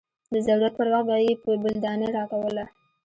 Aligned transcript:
د 0.33 0.35
ضرورت 0.45 0.73
پر 0.79 0.87
وخت 0.93 1.05
به 1.09 1.15
يې 1.25 1.31
بولدانۍ 1.61 2.09
راکوله. 2.17 2.65